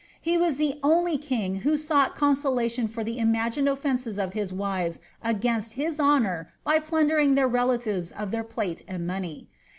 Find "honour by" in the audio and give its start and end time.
5.99-6.79